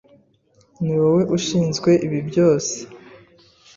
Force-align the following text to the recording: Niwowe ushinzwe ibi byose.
Niwowe 0.83 1.21
ushinzwe 1.37 1.91
ibi 2.05 2.19
byose. 2.29 2.75